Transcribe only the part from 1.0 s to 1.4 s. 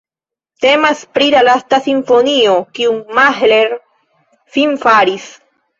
pri